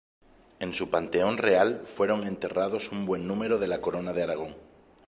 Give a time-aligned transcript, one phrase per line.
[0.59, 4.55] En su Panteón Real fueron enterrados un buen número de la corona de Aragón.